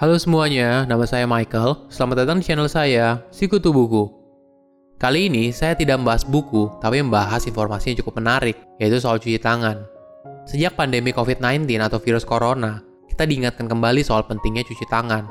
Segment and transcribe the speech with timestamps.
[0.00, 1.84] Halo semuanya, nama saya Michael.
[1.92, 4.08] Selamat datang di channel saya, Sikutu Buku.
[4.96, 9.36] Kali ini saya tidak membahas buku, tapi membahas informasi yang cukup menarik, yaitu soal cuci
[9.36, 9.84] tangan.
[10.48, 12.80] Sejak pandemi COVID-19 atau virus corona,
[13.12, 15.28] kita diingatkan kembali soal pentingnya cuci tangan.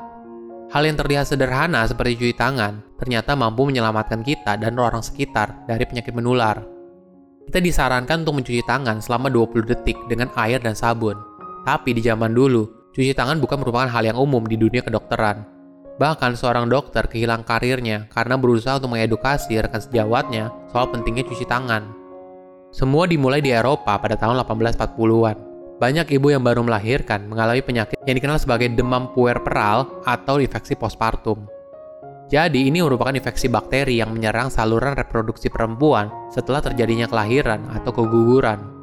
[0.70, 5.82] Hal yang terlihat sederhana seperti cuci tangan, ternyata mampu menyelamatkan kita dan orang sekitar dari
[5.82, 6.62] penyakit menular.
[7.42, 11.18] Kita disarankan untuk mencuci tangan selama 20 detik dengan air dan sabun.
[11.66, 15.46] Tapi di zaman dulu, cuci tangan bukan merupakan hal yang umum di dunia kedokteran.
[16.00, 21.92] Bahkan seorang dokter kehilangan karirnya karena berusaha untuk mengedukasi rekan sejawatnya soal pentingnya cuci tangan.
[22.72, 25.36] Semua dimulai di Eropa pada tahun 1840-an.
[25.80, 31.48] Banyak ibu yang baru melahirkan mengalami penyakit yang dikenal sebagai demam puerperal atau infeksi postpartum.
[32.30, 38.79] Jadi ini merupakan infeksi bakteri yang menyerang saluran reproduksi perempuan setelah terjadinya kelahiran atau keguguran.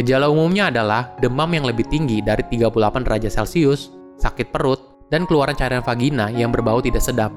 [0.00, 4.80] Gejala umumnya adalah demam yang lebih tinggi dari 38 derajat Celcius, sakit perut,
[5.12, 7.28] dan keluaran cairan vagina yang berbau tidak sedap.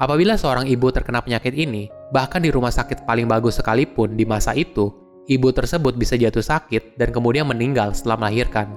[0.00, 4.56] Apabila seorang ibu terkena penyakit ini, bahkan di rumah sakit paling bagus sekalipun di masa
[4.56, 4.88] itu,
[5.28, 8.72] ibu tersebut bisa jatuh sakit dan kemudian meninggal setelah melahirkan.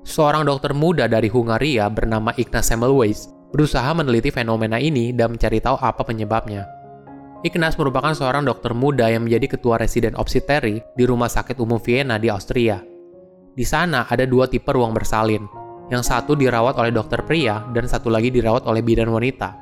[0.00, 5.76] Seorang dokter muda dari Hungaria bernama Ignaz Semmelweis berusaha meneliti fenomena ini dan mencari tahu
[5.76, 6.79] apa penyebabnya.
[7.40, 12.20] Ignaz merupakan seorang dokter muda yang menjadi ketua residen obstetri di Rumah Sakit Umum Vienna
[12.20, 12.84] di Austria.
[13.56, 15.48] Di sana ada dua tipe ruang bersalin,
[15.88, 19.56] yang satu dirawat oleh dokter pria dan satu lagi dirawat oleh bidan wanita.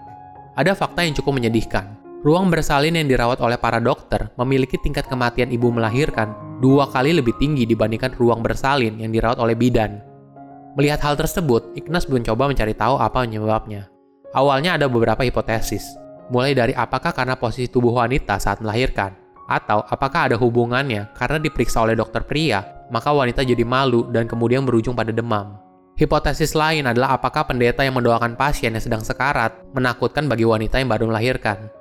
[0.58, 1.94] Ada fakta yang cukup menyedihkan.
[2.26, 7.38] Ruang bersalin yang dirawat oleh para dokter memiliki tingkat kematian ibu melahirkan dua kali lebih
[7.38, 10.02] tinggi dibandingkan ruang bersalin yang dirawat oleh bidan.
[10.74, 13.86] Melihat hal tersebut, Ignaz mencoba mencari tahu apa penyebabnya.
[14.34, 15.86] Awalnya ada beberapa hipotesis,
[16.28, 19.12] mulai dari apakah karena posisi tubuh wanita saat melahirkan,
[19.48, 24.64] atau apakah ada hubungannya karena diperiksa oleh dokter pria, maka wanita jadi malu dan kemudian
[24.64, 25.56] berujung pada demam.
[25.98, 30.86] Hipotesis lain adalah apakah pendeta yang mendoakan pasien yang sedang sekarat menakutkan bagi wanita yang
[30.86, 31.72] baru melahirkan.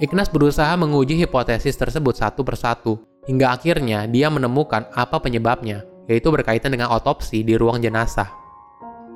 [0.00, 2.96] Ignaz berusaha menguji hipotesis tersebut satu persatu,
[3.28, 8.32] hingga akhirnya dia menemukan apa penyebabnya, yaitu berkaitan dengan otopsi di ruang jenazah.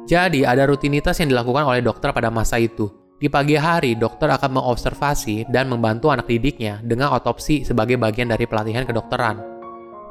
[0.04, 2.92] Jadi, ada rutinitas yang dilakukan oleh dokter pada masa itu.
[3.24, 8.44] Di pagi hari, dokter akan mengobservasi dan membantu anak didiknya dengan otopsi sebagai bagian dari
[8.44, 9.40] pelatihan kedokteran.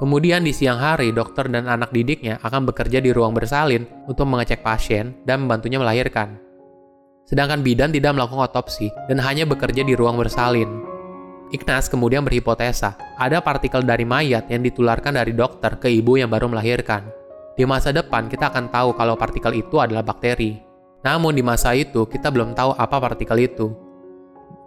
[0.02, 4.66] Kemudian di siang hari, dokter dan anak didiknya akan bekerja di ruang bersalin untuk mengecek
[4.66, 6.42] pasien dan membantunya melahirkan.
[7.30, 10.82] Sedangkan bidan tidak melakukan otopsi dan hanya bekerja di ruang bersalin.
[11.54, 16.50] Ignaz kemudian berhipotesa, ada partikel dari mayat yang ditularkan dari dokter ke ibu yang baru
[16.50, 17.06] melahirkan.
[17.54, 20.73] Di masa depan, kita akan tahu kalau partikel itu adalah bakteri.
[21.04, 23.76] Namun di masa itu, kita belum tahu apa partikel itu.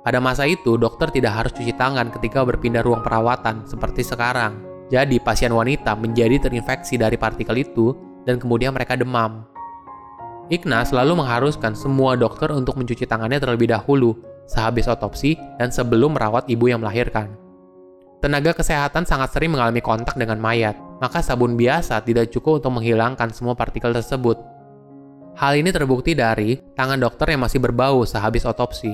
[0.05, 4.63] Pada masa itu, dokter tidak harus cuci tangan ketika berpindah ruang perawatan seperti sekarang.
[4.93, 9.43] Jadi, pasien wanita menjadi terinfeksi dari partikel itu dan kemudian mereka demam.
[10.47, 14.15] Ignaz selalu mengharuskan semua dokter untuk mencuci tangannya terlebih dahulu
[14.47, 17.35] sehabis otopsi, dan sebelum merawat ibu yang melahirkan.
[18.23, 23.29] Tenaga kesehatan sangat sering mengalami kontak dengan mayat, maka sabun biasa tidak cukup untuk menghilangkan
[23.31, 24.41] semua partikel tersebut.
[25.37, 28.89] Hal ini terbukti dari tangan dokter yang masih berbau sehabis otopsi.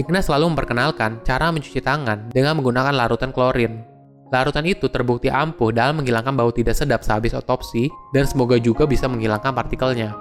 [0.00, 3.84] Ignaz selalu memperkenalkan cara mencuci tangan dengan menggunakan larutan klorin.
[4.32, 9.04] Larutan itu terbukti ampuh dalam menghilangkan bau tidak sedap sehabis otopsi dan semoga juga bisa
[9.04, 10.16] menghilangkan partikelnya.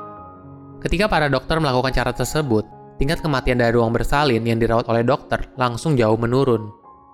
[0.84, 2.68] Ketika para dokter melakukan cara tersebut,
[3.00, 6.68] tingkat kematian dari ruang bersalin yang dirawat oleh dokter langsung jauh menurun.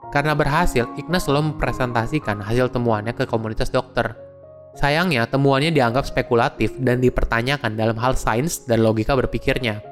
[0.09, 4.31] Karena berhasil, Ignaz selalu mempresentasikan hasil temuannya ke komunitas dokter.
[4.71, 9.83] Sayangnya, temuannya dianggap spekulatif dan dipertanyakan dalam hal sains dan logika berpikirnya.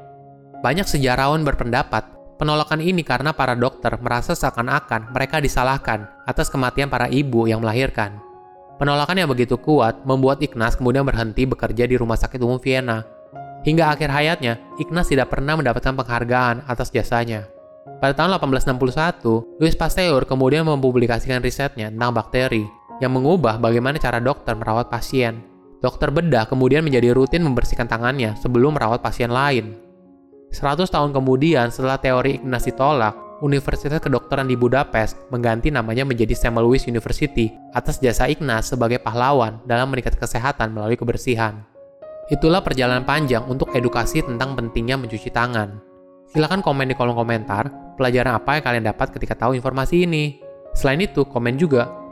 [0.63, 2.07] Banyak sejarawan berpendapat,
[2.39, 8.23] penolakan ini karena para dokter merasa seakan-akan mereka disalahkan atas kematian para ibu yang melahirkan.
[8.79, 13.19] Penolakan yang begitu kuat membuat Ignaz kemudian berhenti bekerja di Rumah Sakit Umum Vienna
[13.67, 17.43] Hingga akhir hayatnya, Ignaz tidak pernah mendapatkan penghargaan atas jasanya.
[17.99, 24.55] Pada tahun 1861, Louis Pasteur kemudian mempublikasikan risetnya tentang bakteri yang mengubah bagaimana cara dokter
[24.55, 25.43] merawat pasien.
[25.79, 29.79] Dokter bedah kemudian menjadi rutin membersihkan tangannya sebelum merawat pasien lain.
[30.51, 36.83] 100 tahun kemudian setelah teori Ignaz ditolak, Universitas Kedokteran di Budapest mengganti namanya menjadi Semmelweis
[36.91, 41.63] University atas jasa Ignaz sebagai pahlawan dalam meningkatkan kesehatan melalui kebersihan.
[42.27, 45.81] Itulah perjalanan panjang untuk edukasi tentang pentingnya mencuci tangan.
[46.29, 50.37] Silahkan komen di kolom komentar pelajaran apa yang kalian dapat ketika tahu informasi ini.
[50.77, 51.89] Selain itu, komen juga